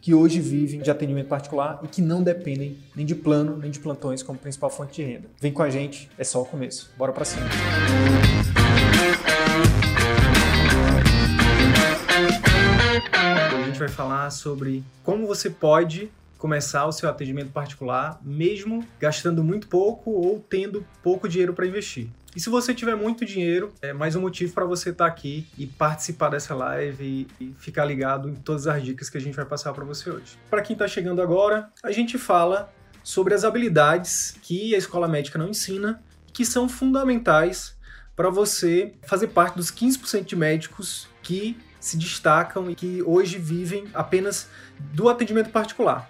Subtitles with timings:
[0.00, 3.78] que hoje vivem de atendimento particular e que não dependem nem de plano nem de
[3.78, 5.28] plantões como principal fonte de renda.
[5.40, 6.90] Vem com a gente, é só o começo.
[6.96, 7.46] Bora para cima.
[13.12, 19.44] A gente vai falar sobre como você pode começar o seu atendimento particular, mesmo gastando
[19.44, 22.08] muito pouco ou tendo pouco dinheiro para investir.
[22.34, 25.48] E se você tiver muito dinheiro, é mais um motivo para você estar tá aqui
[25.58, 27.04] e participar dessa live
[27.40, 30.08] e, e, ficar ligado em todas as dicas que a gente vai passar para você
[30.08, 30.38] hoje.
[30.48, 35.38] Para quem está chegando agora, a gente fala sobre as habilidades que a escola médica
[35.38, 36.00] não ensina,
[36.32, 37.76] que são fundamentais
[38.14, 43.88] para você fazer parte dos 15% de médicos que se destacam e que hoje vivem
[43.92, 46.08] apenas do atendimento particular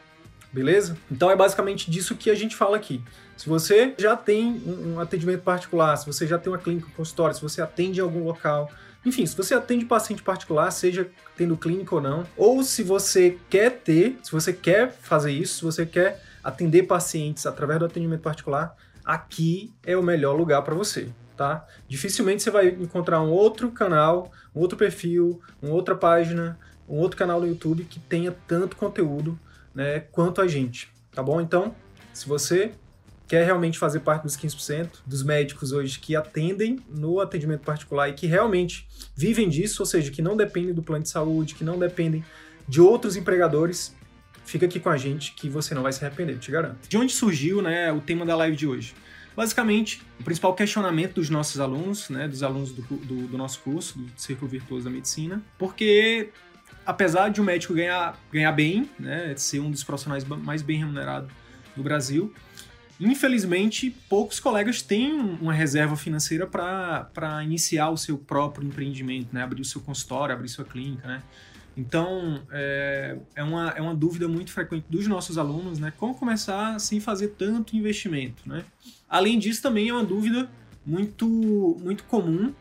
[0.52, 0.96] beleza?
[1.10, 3.02] Então é basicamente disso que a gente fala aqui.
[3.41, 7.34] Se você já tem um atendimento particular, se você já tem uma clínica, um consultório,
[7.34, 8.70] se você atende em algum local,
[9.02, 13.78] enfim, se você atende paciente particular, seja tendo clínica ou não, ou se você quer
[13.78, 18.77] ter, se você quer fazer isso, se você quer atender pacientes através do atendimento particular,
[19.02, 21.08] aqui é o melhor lugar para você.
[21.34, 21.66] Tá?
[21.88, 27.16] Dificilmente você vai encontrar um outro canal, um outro perfil, uma outra página, um outro
[27.16, 29.41] canal no YouTube que tenha tanto conteúdo
[29.75, 31.41] né, quanto a gente, tá bom?
[31.41, 31.75] Então,
[32.12, 32.75] se você
[33.30, 38.12] quer realmente fazer parte dos 15% dos médicos hoje que atendem no atendimento particular e
[38.12, 41.78] que realmente vivem disso, ou seja, que não dependem do plano de saúde, que não
[41.78, 42.24] dependem
[42.66, 43.94] de outros empregadores,
[44.44, 46.88] fica aqui com a gente que você não vai se arrepender, te garanto.
[46.88, 48.96] De onde surgiu né, o tema da live de hoje?
[49.36, 53.96] Basicamente, o principal questionamento dos nossos alunos, né, dos alunos do, do, do nosso curso,
[53.96, 56.30] do Círculo Virtuoso da Medicina, porque
[56.84, 61.30] apesar de um médico ganhar, ganhar bem, né, ser um dos profissionais mais bem remunerados
[61.76, 62.34] do Brasil,
[63.00, 69.62] infelizmente poucos colegas têm uma reserva financeira para iniciar o seu próprio empreendimento, né, abrir
[69.62, 71.22] o seu consultório, abrir sua clínica, né.
[71.77, 75.93] Então, é, é, uma, é uma dúvida muito frequente dos nossos alunos, né?
[75.97, 78.65] Como começar sem fazer tanto investimento, né?
[79.09, 80.50] Além disso, também é uma dúvida
[80.84, 81.27] muito,
[81.81, 82.53] muito comum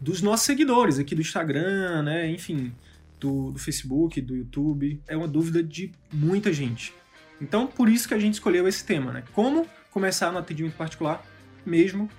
[0.00, 2.30] dos nossos seguidores aqui do Instagram, né?
[2.30, 2.72] Enfim,
[3.20, 5.00] do, do Facebook, do YouTube.
[5.06, 6.94] É uma dúvida de muita gente.
[7.40, 9.24] Então, por isso que a gente escolheu esse tema, né?
[9.32, 11.22] Como começar no atendimento particular,
[11.64, 12.10] mesmo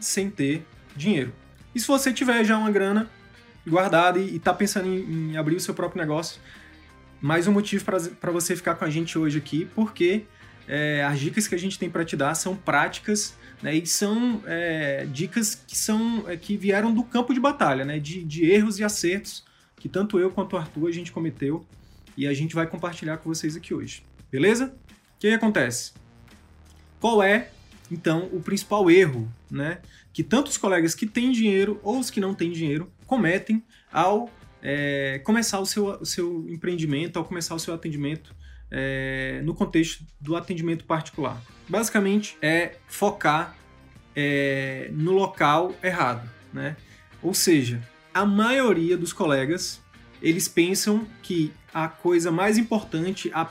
[0.00, 0.64] sem ter
[0.96, 1.32] dinheiro.
[1.74, 3.10] E se você tiver já uma grana
[3.66, 6.40] guardada e está pensando em, em, abrir o seu próprio negócio,
[7.20, 10.24] mais um motivo para você ficar com a gente hoje aqui, porque
[10.68, 14.42] é, as dicas que a gente tem para te dar são práticas né, e são
[14.46, 18.78] é, dicas que são é, que vieram do campo de batalha, né, de, de erros
[18.78, 19.44] e acertos
[19.76, 21.66] que tanto eu quanto o Arthur a gente cometeu
[22.16, 24.02] e a gente vai compartilhar com vocês aqui hoje.
[24.30, 24.66] Beleza?
[24.66, 25.92] O que, que acontece?
[27.04, 27.50] Qual é,
[27.90, 32.18] então, o principal erro né, que tanto os colegas que têm dinheiro ou os que
[32.18, 34.32] não têm dinheiro cometem ao
[34.62, 38.34] é, começar o seu, o seu empreendimento, ao começar o seu atendimento
[38.70, 41.38] é, no contexto do atendimento particular?
[41.68, 43.54] Basicamente é focar
[44.16, 46.74] é, no local errado, né?
[47.22, 47.82] Ou seja,
[48.14, 49.78] a maioria dos colegas
[50.22, 53.46] eles pensam que a coisa mais importante, a,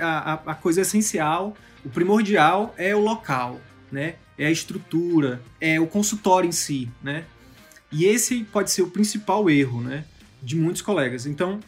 [0.00, 3.60] a, a coisa essencial, o primordial é o local,
[3.90, 4.16] né?
[4.38, 7.24] É a estrutura, é o consultório em si, né?
[7.90, 10.04] E esse pode ser o principal erro, né?
[10.42, 11.26] De muitos colegas.
[11.26, 11.60] Então,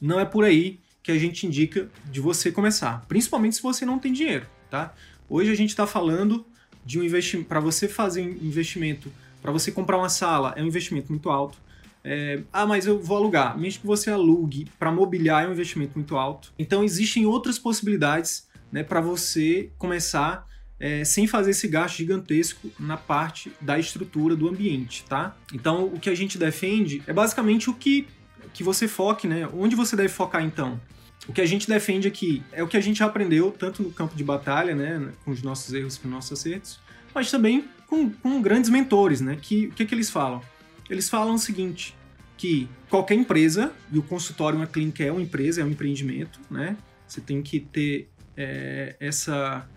[0.00, 3.98] não é por aí que a gente indica de você começar, principalmente se você não
[3.98, 4.94] tem dinheiro, tá?
[5.28, 6.46] Hoje a gente está falando
[6.84, 9.10] de um investimento para você fazer um investimento
[9.44, 11.58] para você comprar uma sala é um investimento muito alto.
[12.02, 13.58] É, ah, mas eu vou alugar.
[13.58, 16.50] Mesmo que você alugue para mobiliar é um investimento muito alto.
[16.58, 20.44] Então existem outras possibilidades né, para você começar
[20.80, 25.36] é, sem fazer esse gasto gigantesco na parte da estrutura do ambiente, tá?
[25.52, 28.08] Então o que a gente defende é basicamente o que,
[28.52, 29.48] que você foque, né?
[29.54, 30.80] Onde você deve focar então?
[31.28, 34.16] O que a gente defende aqui é o que a gente aprendeu tanto no campo
[34.16, 36.80] de batalha, né, com os nossos erros, com os nossos acertos,
[37.14, 39.38] mas também com, com grandes mentores, né?
[39.40, 40.42] Que o que, que eles falam?
[40.90, 41.94] Eles falam o seguinte:
[42.36, 46.76] que qualquer empresa, e o consultório, uma clínica é uma empresa, é um empreendimento, né?
[47.06, 49.68] Você tem que ter é, essa,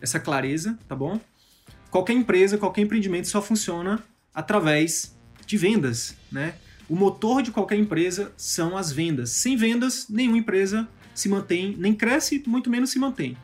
[0.00, 1.20] essa clareza, tá bom?
[1.90, 4.02] Qualquer empresa, qualquer empreendimento só funciona
[4.34, 5.16] através
[5.46, 6.54] de vendas, né?
[6.88, 9.30] O motor de qualquer empresa são as vendas.
[9.30, 13.36] Sem vendas, nenhuma empresa se mantém, nem cresce, muito menos se mantém.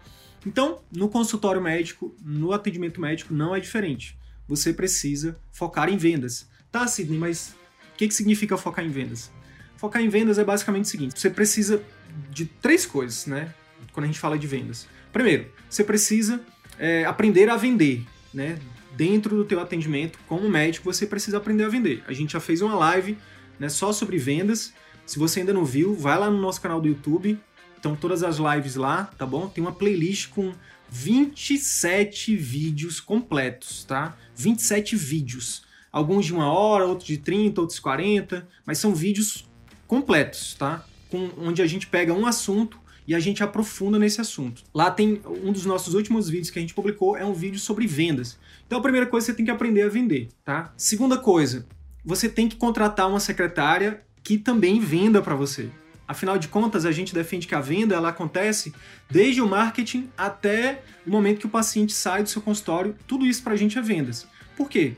[0.46, 4.18] Então, no consultório médico, no atendimento médico, não é diferente.
[4.46, 6.48] Você precisa focar em vendas.
[6.70, 7.54] Tá, Sidney, mas
[7.92, 9.30] o que, que significa focar em vendas?
[9.76, 11.82] Focar em vendas é basicamente o seguinte: você precisa
[12.30, 13.52] de três coisas, né?
[13.98, 14.86] Quando a gente fala de vendas.
[15.12, 16.40] Primeiro, você precisa
[16.78, 18.56] é, aprender a vender, né?
[18.94, 22.04] Dentro do teu atendimento, como médico, você precisa aprender a vender.
[22.06, 23.18] A gente já fez uma live
[23.58, 24.72] né, só sobre vendas.
[25.04, 27.40] Se você ainda não viu, vai lá no nosso canal do YouTube.
[27.74, 29.48] Estão todas as lives lá, tá bom?
[29.48, 30.52] Tem uma playlist com
[30.88, 34.16] 27 vídeos completos, tá?
[34.36, 35.64] 27 vídeos.
[35.90, 39.50] Alguns de uma hora, outros de 30, outros de 40, mas são vídeos
[39.88, 40.86] completos, tá?
[41.10, 42.78] Com, onde a gente pega um assunto
[43.08, 44.62] e a gente aprofunda nesse assunto.
[44.74, 47.86] Lá tem um dos nossos últimos vídeos que a gente publicou, é um vídeo sobre
[47.86, 48.38] vendas.
[48.66, 50.74] Então a primeira coisa você tem que aprender a vender, tá?
[50.76, 51.66] Segunda coisa,
[52.04, 55.70] você tem que contratar uma secretária que também venda para você.
[56.06, 58.74] Afinal de contas, a gente defende que a venda ela acontece
[59.10, 62.94] desde o marketing até o momento que o paciente sai do seu consultório.
[63.06, 64.26] Tudo isso para a gente é vendas.
[64.54, 64.96] Por quê?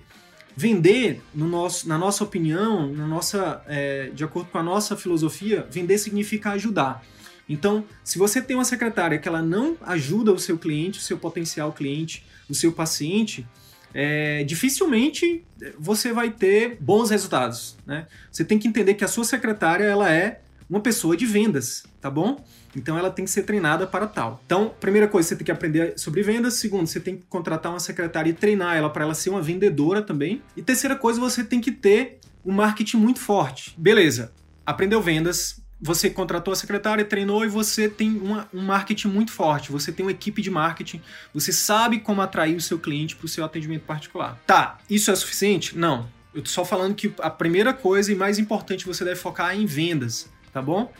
[0.56, 5.64] Vender, no nosso, na nossa opinião, na nossa, é, de acordo com a nossa filosofia,
[5.70, 7.04] vender significa ajudar.
[7.50, 11.18] Então, se você tem uma secretária que ela não ajuda o seu cliente, o seu
[11.18, 13.44] potencial cliente, o seu paciente,
[13.92, 15.44] é, dificilmente
[15.76, 17.76] você vai ter bons resultados.
[17.84, 18.06] Né?
[18.30, 22.08] Você tem que entender que a sua secretária ela é uma pessoa de vendas, tá
[22.08, 22.44] bom?
[22.76, 24.40] Então ela tem que ser treinada para tal.
[24.46, 26.54] Então, primeira coisa, você tem que aprender sobre vendas.
[26.54, 30.00] Segundo, você tem que contratar uma secretária e treinar ela para ela ser uma vendedora
[30.00, 30.40] também.
[30.56, 33.74] E terceira coisa, você tem que ter um marketing muito forte.
[33.76, 34.32] Beleza,
[34.64, 39.72] aprendeu vendas, você contratou a secretária, treinou e você tem uma, um marketing muito forte.
[39.72, 41.00] Você tem uma equipe de marketing,
[41.32, 44.38] você sabe como atrair o seu cliente para o seu atendimento particular.
[44.46, 45.76] Tá, isso é suficiente?
[45.76, 46.08] Não.
[46.34, 49.56] Eu tô só falando que a primeira coisa e mais importante você deve focar é
[49.56, 50.92] em vendas tá bom?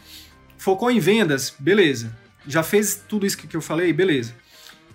[0.57, 2.17] Focou em vendas, beleza.
[2.47, 4.35] Já fez tudo isso que eu falei, beleza.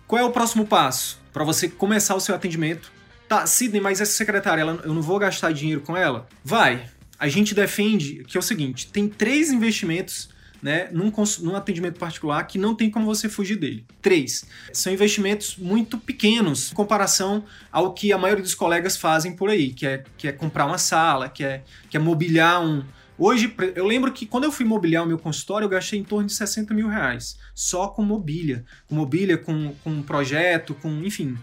[0.07, 2.91] Qual é o próximo passo para você começar o seu atendimento?
[3.27, 6.27] Tá, Sidney, mas essa secretária, ela, eu não vou gastar dinheiro com ela?
[6.43, 6.87] Vai.
[7.19, 10.29] A gente defende que é o seguinte: tem três investimentos
[10.61, 13.85] né, num, num, atendimento particular que não tem como você fugir dele.
[14.01, 19.49] Três, são investimentos muito pequenos em comparação ao que a maioria dos colegas fazem por
[19.49, 22.83] aí, que é, que é comprar uma sala, que é, que é mobiliar um,
[23.17, 26.27] Hoje, eu lembro que quando eu fui mobiliar o meu consultório, eu gastei em torno
[26.27, 27.37] de 60 mil reais.
[27.53, 28.65] Só com mobília.
[28.87, 31.37] Com mobília, com, com projeto, com, enfim,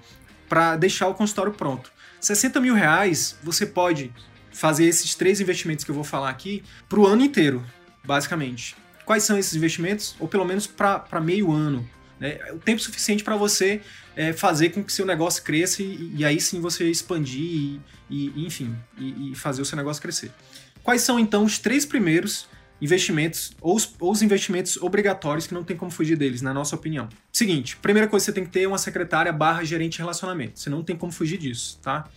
[0.51, 1.91] para deixar o consultório pronto.
[2.21, 4.13] 60 mil reais, você pode
[4.53, 7.65] fazer esses três investimentos que eu vou falar aqui para o ano inteiro,
[8.05, 8.77] basicamente.
[9.05, 10.15] Quais são esses investimentos?
[10.21, 11.89] Ou pelo menos para meio ano.
[12.21, 12.39] Né?
[12.53, 13.81] O tempo suficiente para você
[14.15, 18.47] é, fazer com que seu negócio cresça e, e aí sim você expandir e, e
[18.47, 20.31] enfim, e, e fazer o seu negócio crescer.
[20.83, 22.49] Quais são então os três primeiros
[22.83, 26.75] investimentos ou os, ou os, investimentos obrigatórios que não tem como fugir deles, na nossa
[26.75, 27.09] opinião.
[27.33, 30.59] Seguinte, primeira coisa você tem que ter uma secretária barra gerente de relacionamento.
[30.59, 32.09] Você não tem como fugir disso, tá?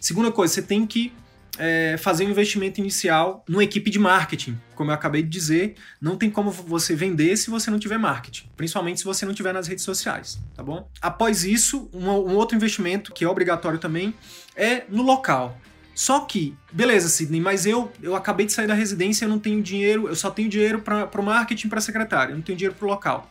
[0.00, 1.12] Segunda coisa, você tem que
[1.58, 4.58] é, fazer um investimento inicial numa equipe de marketing.
[4.74, 8.48] Como eu acabei de dizer, não tem como você vender se você não tiver marketing,
[8.56, 10.88] principalmente se você não tiver nas redes sociais, tá bom?
[11.00, 14.14] Após isso, um, um outro investimento que é obrigatório também
[14.56, 15.60] é no local.
[15.94, 19.60] Só que, beleza, Sidney, mas eu eu acabei de sair da residência, eu não tenho
[19.60, 22.86] dinheiro, eu só tenho dinheiro para o marketing, para secretária, eu não tenho dinheiro para
[22.86, 23.28] o local.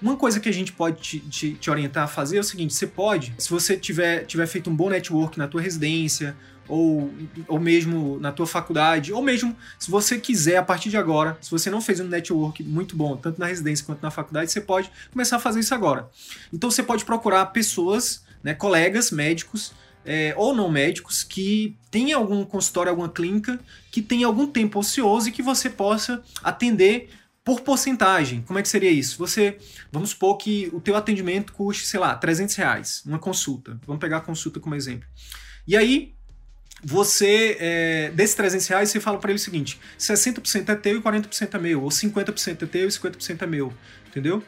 [0.00, 2.74] Uma coisa que a gente pode te, te, te, orientar a fazer é o seguinte:
[2.74, 6.36] você pode, se você tiver, tiver feito um bom network na tua residência,
[6.68, 7.12] ou,
[7.48, 11.50] ou mesmo na tua faculdade, ou mesmo se você quiser, a partir de agora, se
[11.50, 14.90] você não fez um network muito bom, tanto na residência quanto na faculdade, você pode
[15.12, 16.08] começar a fazer isso agora.
[16.52, 19.72] Então você pode procurar pessoas, né, colegas médicos
[20.06, 23.58] é, ou não médicos que têm algum consultório, alguma clínica,
[23.90, 27.10] que tem algum tempo ocioso e que você possa atender
[27.44, 28.42] por porcentagem.
[28.42, 29.16] Como é que seria isso?
[29.18, 29.56] Você,
[29.92, 33.78] vamos supor que o teu atendimento custe, sei lá, 300 reais, uma consulta.
[33.86, 35.08] Vamos pegar a consulta como exemplo.
[35.66, 36.15] E aí,
[36.88, 41.02] você, é, desses 300 reais, você fala para ele o seguinte, 60% é teu e
[41.02, 43.74] 40% é meu, ou 50% é teu e 50% é meu,
[44.06, 44.40] entendeu?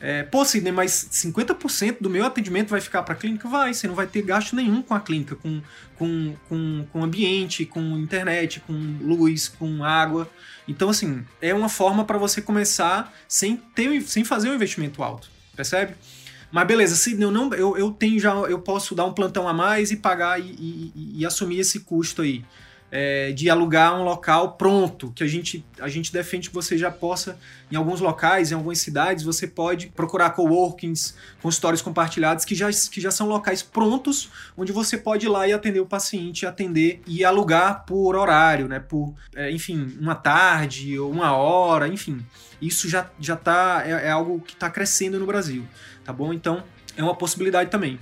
[0.00, 3.48] É, Pô, Sidney, mas 50% do meu atendimento vai ficar para a clínica?
[3.48, 5.60] Vai, você não vai ter gasto nenhum com a clínica, com,
[5.96, 10.30] com, com, com ambiente, com internet, com luz, com água.
[10.68, 15.28] Então, assim, é uma forma para você começar sem, ter, sem fazer um investimento alto,
[15.56, 15.94] percebe?
[16.54, 19.52] Mas beleza, Sidney, eu, não, eu, eu tenho já, eu posso dar um plantão a
[19.52, 22.44] mais e pagar e, e, e assumir esse custo aí.
[22.96, 26.92] É, de alugar um local pronto, que a gente, a gente defende que você já
[26.92, 27.36] possa,
[27.68, 33.00] em alguns locais, em algumas cidades, você pode procurar coworkings, consultórios compartilhados, que já, que
[33.00, 37.24] já são locais prontos, onde você pode ir lá e atender o paciente, atender e
[37.24, 38.78] alugar por horário, né?
[38.78, 42.24] Por, é, enfim, uma tarde ou uma hora, enfim.
[42.62, 45.66] Isso já, já tá, é, é algo que está crescendo no Brasil,
[46.04, 46.32] tá bom?
[46.32, 46.62] Então,
[46.96, 47.98] é uma possibilidade também.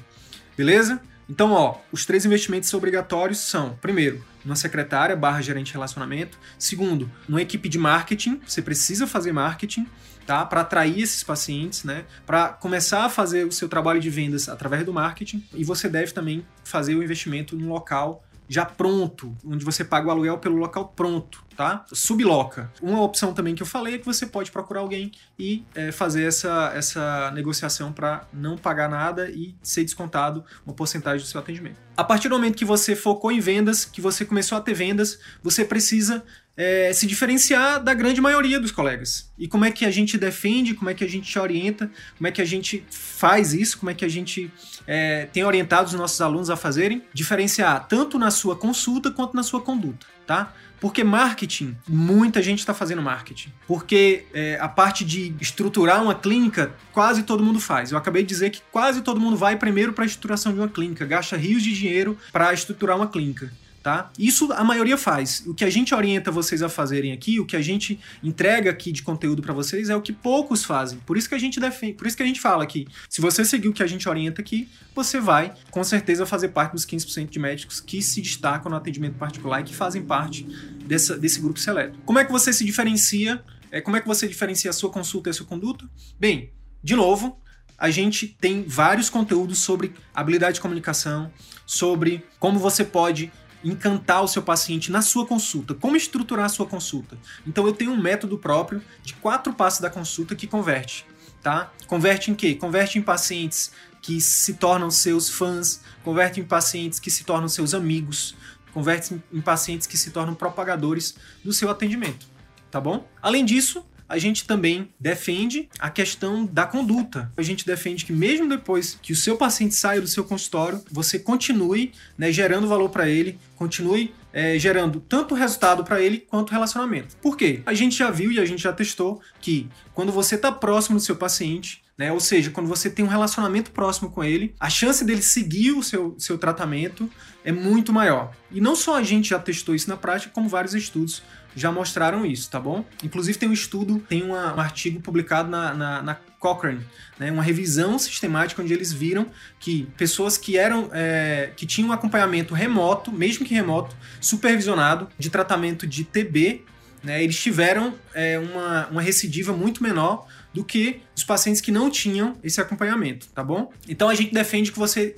[0.55, 1.01] Beleza?
[1.31, 6.39] Então, ó, os três investimentos obrigatórios são, primeiro, uma secretária barra gerente de relacionamento.
[6.59, 9.87] Segundo, uma equipe de marketing, você precisa fazer marketing,
[10.27, 10.45] tá?
[10.45, 12.05] Para atrair esses pacientes, né?
[12.27, 15.45] Para começar a fazer o seu trabalho de vendas através do marketing.
[15.55, 20.11] E você deve também fazer o investimento no local já pronto, onde você paga o
[20.11, 21.85] aluguel pelo local pronto, tá?
[21.93, 22.71] Subloca.
[22.81, 26.25] Uma opção também que eu falei é que você pode procurar alguém e é, fazer
[26.25, 31.81] essa, essa negociação para não pagar nada e ser descontado uma porcentagem do seu atendimento.
[31.97, 35.19] A partir do momento que você focou em vendas, que você começou a ter vendas,
[35.43, 36.25] você precisa
[36.57, 39.31] é, se diferenciar da grande maioria dos colegas.
[39.39, 42.31] E como é que a gente defende, como é que a gente orienta, como é
[42.31, 44.51] que a gente faz isso, como é que a gente
[44.87, 47.03] é, tem orientado os nossos alunos a fazerem?
[47.13, 50.55] Diferenciar tanto na sua consulta quanto na sua conduta, tá?
[50.83, 53.51] Porque marketing, muita gente está fazendo marketing.
[53.69, 57.93] Porque é, a parte de estruturar uma clínica, quase todo mundo faz.
[57.93, 60.67] Eu acabei de dizer que quase todo mundo vai primeiro para a estruturação de uma
[60.67, 63.49] clínica, gasta rios de dinheiro para estruturar uma clínica
[63.83, 64.11] tá?
[64.19, 65.43] Isso a maioria faz.
[65.47, 68.93] O que a gente orienta vocês a fazerem aqui, o que a gente entrega aqui
[68.93, 70.99] de conteúdo para vocês é o que poucos fazem.
[71.01, 72.87] Por isso que a gente defende, por isso que a gente fala aqui.
[73.09, 76.73] Se você seguir o que a gente orienta aqui, você vai com certeza fazer parte
[76.73, 80.47] dos 15% de médicos que se destacam no atendimento particular e que fazem parte
[80.85, 81.99] dessa, desse grupo seleto.
[82.05, 83.43] Como é que você se diferencia?
[83.71, 85.89] É, como é que você diferencia a sua consulta e a sua conduta?
[86.21, 87.41] Bem, de novo,
[87.79, 91.33] a gente tem vários conteúdos sobre habilidade de comunicação,
[91.67, 93.33] sobre como você pode
[93.65, 97.17] encantar o seu paciente na sua consulta, como estruturar a sua consulta.
[97.47, 101.07] Então eu tenho um método próprio de quatro passos da consulta que converte,
[101.43, 101.73] tá?
[101.87, 102.55] Converte em quê?
[102.55, 107.73] Converte em pacientes que se tornam seus fãs, converte em pacientes que se tornam seus
[107.73, 108.35] amigos,
[108.73, 111.15] converte em pacientes que se tornam propagadores
[111.45, 112.27] do seu atendimento,
[112.71, 113.07] tá bom?
[113.21, 117.33] Além disso, a gente também defende a questão da conduta.
[117.35, 121.19] A gente defende que mesmo depois que o seu paciente saia do seu consultório, você
[121.19, 127.17] continue né, gerando valor para ele, continue é, gerando tanto resultado para ele quanto relacionamento.
[127.23, 127.63] Por quê?
[127.65, 131.03] A gente já viu e a gente já testou que quando você está próximo do
[131.03, 135.05] seu paciente, né, ou seja, quando você tem um relacionamento próximo com ele, a chance
[135.07, 137.09] dele seguir o seu, seu tratamento
[137.45, 138.33] é muito maior.
[138.51, 141.23] E não só a gente já testou isso na prática, como vários estudos
[141.55, 142.85] já mostraram isso, tá bom?
[143.03, 146.85] Inclusive tem um estudo, tem uma, um artigo publicado na, na, na Cochrane,
[147.19, 149.29] né, uma revisão sistemática onde eles viram
[149.61, 155.31] que pessoas que eram é, que tinham um acompanhamento remoto, mesmo que remoto, supervisionado de
[155.31, 156.65] tratamento de TB,
[157.03, 161.91] né, eles tiveram é, uma, uma recidiva muito menor do que os pacientes que não
[161.91, 163.71] tinham esse acompanhamento, tá bom?
[163.89, 165.17] Então a gente defende que você,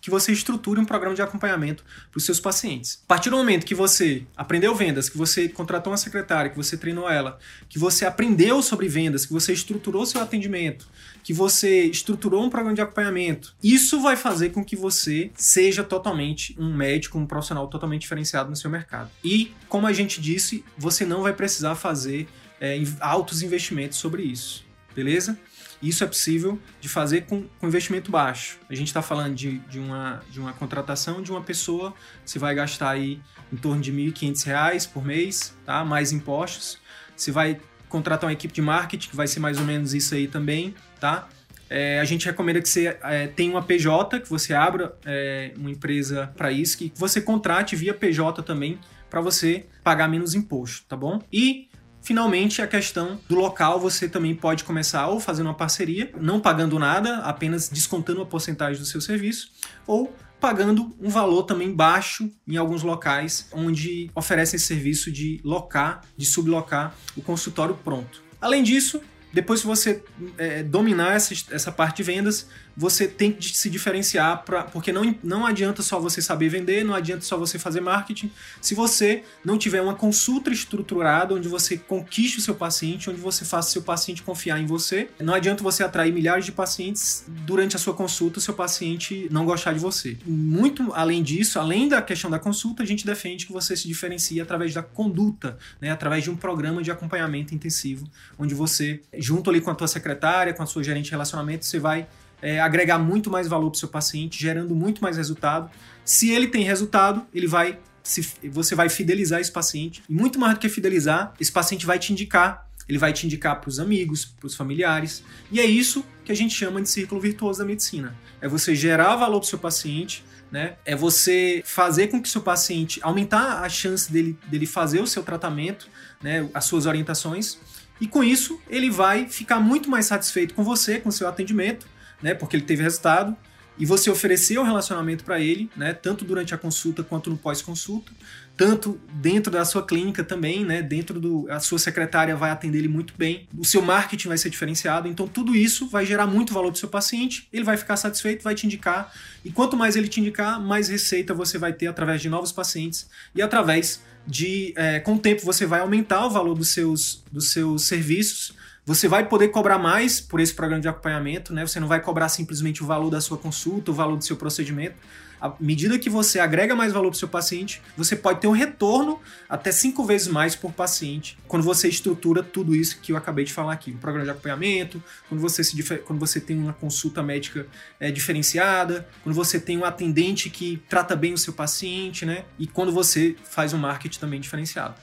[0.00, 3.00] que você estruture um programa de acompanhamento para os seus pacientes.
[3.04, 6.76] A partir do momento que você aprendeu vendas, que você contratou uma secretária, que você
[6.76, 7.38] treinou ela,
[7.68, 10.88] que você aprendeu sobre vendas, que você estruturou seu atendimento,
[11.22, 16.54] que você estruturou um programa de acompanhamento, isso vai fazer com que você seja totalmente
[16.58, 19.10] um médico, um profissional totalmente diferenciado no seu mercado.
[19.24, 22.28] E, como a gente disse, você não vai precisar fazer
[22.60, 24.65] é, altos investimentos sobre isso
[24.96, 25.38] beleza?
[25.82, 28.58] Isso é possível de fazer com, com investimento baixo.
[28.68, 32.54] A gente está falando de, de, uma, de uma contratação de uma pessoa, você vai
[32.54, 33.20] gastar aí
[33.52, 35.84] em torno de R$ 1.500 por mês, tá?
[35.84, 36.78] mais impostos.
[37.14, 37.60] Você vai
[37.90, 41.28] contratar uma equipe de marketing, que vai ser mais ou menos isso aí também, tá?
[41.68, 45.70] É, a gente recomenda que você é, tenha uma PJ, que você abra é, uma
[45.70, 48.78] empresa para isso, que você contrate via PJ também
[49.10, 51.20] para você pagar menos imposto, tá bom?
[51.32, 51.65] E
[52.06, 56.78] Finalmente, a questão do local, você também pode começar ou fazendo uma parceria, não pagando
[56.78, 59.50] nada, apenas descontando uma porcentagem do seu serviço,
[59.88, 66.24] ou pagando um valor também baixo em alguns locais onde oferecem serviço de locar, de
[66.24, 68.22] sublocar o consultório pronto.
[68.40, 69.02] Além disso,
[69.36, 70.02] depois que você
[70.38, 75.14] é, dominar essa, essa parte de vendas, você tem que se diferenciar, pra, porque não,
[75.22, 79.58] não adianta só você saber vender, não adianta só você fazer marketing, se você não
[79.58, 83.82] tiver uma consulta estruturada, onde você conquiste o seu paciente, onde você faça o seu
[83.82, 85.10] paciente confiar em você.
[85.20, 89.44] Não adianta você atrair milhares de pacientes durante a sua consulta, o seu paciente não
[89.44, 90.16] gostar de você.
[90.24, 94.40] Muito além disso, além da questão da consulta, a gente defende que você se diferencie
[94.40, 99.60] através da conduta, né, através de um programa de acompanhamento intensivo, onde você junto ali
[99.60, 102.06] com a tua secretária, com a sua gerente de relacionamento, você vai
[102.40, 105.68] é, agregar muito mais valor para o seu paciente, gerando muito mais resultado.
[106.04, 110.00] Se ele tem resultado, ele vai se, você vai fidelizar esse paciente.
[110.08, 113.60] E muito mais do que fidelizar, esse paciente vai te indicar ele vai te indicar
[113.60, 115.24] para os amigos, para os familiares.
[115.50, 118.14] E é isso que a gente chama de círculo virtuoso da medicina.
[118.40, 120.76] É você gerar valor para o seu paciente, né?
[120.84, 125.06] É você fazer com que o seu paciente aumentar a chance dele, dele fazer o
[125.06, 125.88] seu tratamento,
[126.22, 126.48] né?
[126.54, 127.58] As suas orientações.
[128.00, 131.86] E com isso, ele vai ficar muito mais satisfeito com você, com seu atendimento,
[132.22, 132.34] né?
[132.34, 133.36] Porque ele teve resultado
[133.78, 137.36] e você oferecer o um relacionamento para ele, né, tanto durante a consulta quanto no
[137.36, 138.10] pós-consulta,
[138.56, 142.88] tanto dentro da sua clínica também, né, dentro do a sua secretária vai atender ele
[142.88, 146.68] muito bem, o seu marketing vai ser diferenciado, então tudo isso vai gerar muito valor
[146.68, 149.12] para o seu paciente, ele vai ficar satisfeito, vai te indicar,
[149.44, 153.08] e quanto mais ele te indicar, mais receita você vai ter através de novos pacientes
[153.34, 157.52] e através de, é, com o tempo você vai aumentar o valor dos seus, dos
[157.52, 158.54] seus serviços,
[158.86, 161.66] você vai poder cobrar mais por esse programa de acompanhamento, né?
[161.66, 164.94] Você não vai cobrar simplesmente o valor da sua consulta, o valor do seu procedimento.
[165.40, 168.52] À medida que você agrega mais valor para o seu paciente, você pode ter um
[168.52, 173.44] retorno até cinco vezes mais por paciente quando você estrutura tudo isso que eu acabei
[173.44, 173.90] de falar aqui.
[173.90, 175.76] O programa de acompanhamento, quando você, se,
[176.06, 177.66] quando você tem uma consulta médica
[177.98, 182.44] é, diferenciada, quando você tem um atendente que trata bem o seu paciente, né?
[182.56, 184.94] E quando você faz um marketing também diferenciado.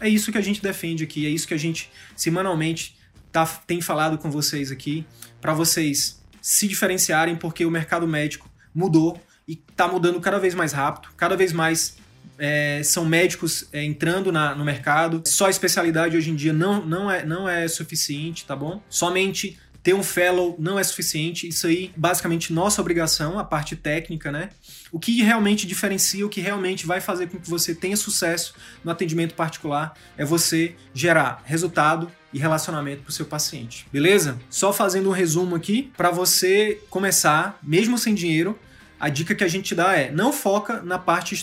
[0.00, 2.96] É isso que a gente defende aqui, é isso que a gente semanalmente
[3.34, 5.04] tá, tem falado com vocês aqui,
[5.40, 10.72] para vocês se diferenciarem, porque o mercado médico mudou e está mudando cada vez mais
[10.72, 11.96] rápido, cada vez mais
[12.38, 15.20] é, são médicos é, entrando na, no mercado.
[15.26, 18.80] Só especialidade hoje em dia não, não, é, não é suficiente, tá bom?
[18.88, 21.46] Somente ter um fellow não é suficiente.
[21.46, 24.48] Isso aí, basicamente, nossa obrigação, a parte técnica, né?
[24.90, 28.90] O que realmente diferencia, o que realmente vai fazer com que você tenha sucesso no
[28.90, 34.40] atendimento particular é você gerar resultado e relacionamento para o seu paciente, beleza?
[34.48, 38.58] Só fazendo um resumo aqui para você começar, mesmo sem dinheiro,
[38.98, 41.36] a dica que a gente dá é não foca na parte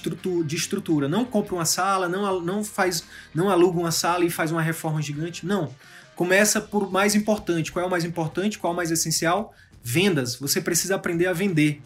[0.45, 3.03] de estrutura, não compra uma sala, não, não faz,
[3.35, 5.71] não aluga uma sala e faz uma reforma gigante, não.
[6.21, 7.71] Começa por mais importante.
[7.71, 8.59] Qual é o mais importante?
[8.59, 9.55] Qual é o mais essencial?
[9.83, 10.35] Vendas.
[10.35, 11.81] Você precisa aprender a vender.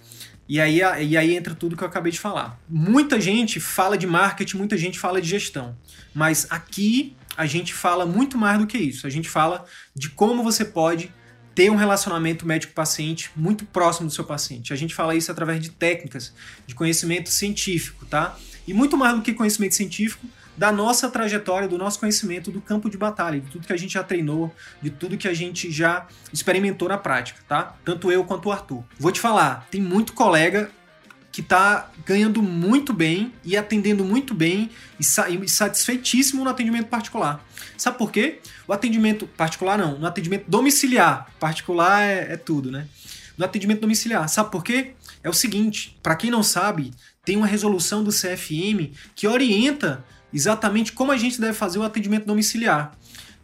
[0.46, 2.60] E aí, e aí entra tudo que eu acabei de falar.
[2.68, 5.74] Muita gente fala de marketing, muita gente fala de gestão.
[6.14, 9.08] Mas aqui a gente fala muito mais do que isso.
[9.08, 9.64] A gente fala
[9.96, 11.14] de como você pode
[11.56, 14.74] ter um relacionamento médico-paciente muito próximo do seu paciente.
[14.74, 16.34] A gente fala isso através de técnicas,
[16.68, 18.38] de conhecimento científico, tá?
[18.68, 22.90] E muito mais do que conhecimento científico, da nossa trajetória, do nosso conhecimento do campo
[22.90, 26.08] de batalha, de tudo que a gente já treinou, de tudo que a gente já
[26.32, 27.76] experimentou na prática, tá?
[27.84, 28.84] Tanto eu quanto o Arthur.
[29.00, 30.72] Vou te falar, tem muito colega
[31.36, 35.04] que está ganhando muito bem e atendendo muito bem e,
[35.44, 37.46] e satisfeitíssimo no atendimento particular.
[37.78, 38.40] Sabe por quê?
[38.66, 41.30] O atendimento particular não, no atendimento domiciliar.
[41.38, 42.88] Particular é, é tudo, né?
[43.38, 44.30] No atendimento domiciliar.
[44.30, 44.94] Sabe por quê?
[45.22, 46.94] É o seguinte, para quem não sabe,
[47.26, 52.26] tem uma resolução do CFM que orienta exatamente como a gente deve fazer o atendimento
[52.26, 52.92] domiciliar.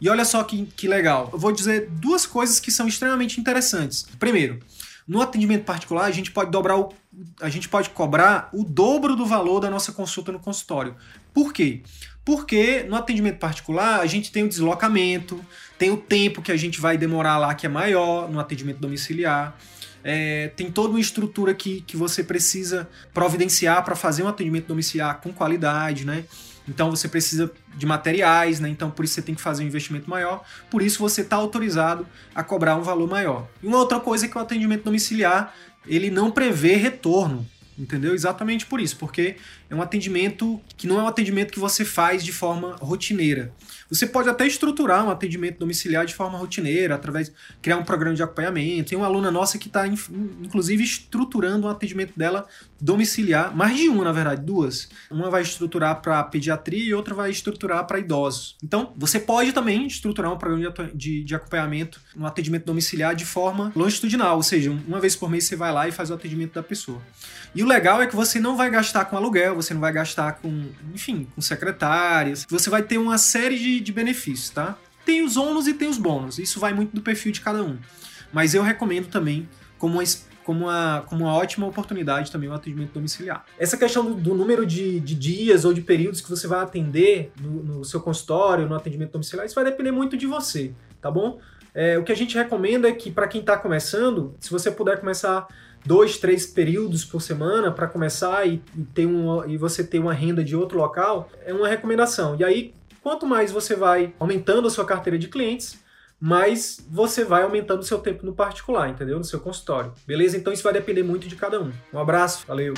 [0.00, 1.30] E olha só que, que legal.
[1.32, 4.06] Eu vou dizer duas coisas que são extremamente interessantes.
[4.18, 4.58] Primeiro,
[5.06, 6.92] no atendimento particular, a gente pode dobrar o,
[7.40, 10.94] a gente pode cobrar o dobro do valor da nossa consulta no consultório.
[11.32, 11.82] Por quê?
[12.24, 15.44] Porque no atendimento particular a gente tem o deslocamento,
[15.78, 19.56] tem o tempo que a gente vai demorar lá que é maior no atendimento domiciliar.
[20.04, 25.20] É, tem toda uma estrutura que, que você precisa providenciar para fazer um atendimento domiciliar
[25.20, 26.24] com qualidade, né?
[26.68, 28.68] Então você precisa de materiais, né?
[28.68, 30.44] Então por isso você tem que fazer um investimento maior.
[30.70, 33.48] Por isso você está autorizado a cobrar um valor maior.
[33.62, 35.54] E uma outra coisa é que o atendimento domiciliar
[35.86, 37.46] ele não prevê retorno.
[37.82, 38.14] Entendeu?
[38.14, 39.34] Exatamente por isso, porque
[39.68, 43.52] é um atendimento que não é um atendimento que você faz de forma rotineira.
[43.90, 48.14] Você pode até estruturar um atendimento domiciliar de forma rotineira, através de criar um programa
[48.14, 48.90] de acompanhamento.
[48.90, 52.46] Tem uma aluna nossa que está, inclusive, estruturando um atendimento dela
[52.80, 54.88] domiciliar, mais de uma, na verdade, duas.
[55.10, 58.56] Uma vai estruturar para pediatria e outra vai estruturar para idosos.
[58.62, 63.72] Então, você pode também estruturar um programa de, de, acompanhamento, um atendimento domiciliar de forma
[63.74, 66.62] longitudinal, ou seja, uma vez por mês você vai lá e faz o atendimento da
[66.62, 67.00] pessoa.
[67.54, 70.32] E o legal é que você não vai gastar com aluguel, você não vai gastar
[70.34, 72.46] com, enfim, com secretárias.
[72.48, 74.76] Você vai ter uma série de, de benefícios, tá?
[75.04, 76.38] Tem os ônus e tem os bônus.
[76.38, 77.78] Isso vai muito do perfil de cada um.
[78.32, 80.04] Mas eu recomendo também como uma,
[80.44, 83.44] como uma, como uma ótima oportunidade também o atendimento domiciliar.
[83.58, 87.32] Essa questão do, do número de, de, dias ou de períodos que você vai atender
[87.40, 91.40] no, no seu consultório, no atendimento domiciliar, isso vai depender muito de você, tá bom?
[91.74, 95.00] É, o que a gente recomenda é que, para quem está começando, se você puder
[95.00, 95.46] começar
[95.84, 100.12] dois, três períodos por semana para começar e, e, ter um, e você ter uma
[100.12, 102.36] renda de outro local, é uma recomendação.
[102.38, 105.76] E aí, Quanto mais você vai aumentando a sua carteira de clientes,
[106.20, 109.18] mais você vai aumentando o seu tempo no particular, entendeu?
[109.18, 109.92] No seu consultório.
[110.06, 110.36] Beleza?
[110.36, 111.72] Então isso vai depender muito de cada um.
[111.92, 112.74] Um abraço, valeu!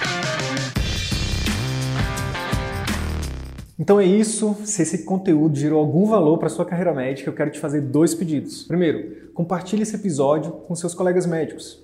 [3.79, 4.57] Então é isso.
[4.64, 8.14] Se esse conteúdo gerou algum valor para sua carreira médica, eu quero te fazer dois
[8.14, 8.62] pedidos.
[8.62, 11.84] Primeiro, compartilhe esse episódio com seus colegas médicos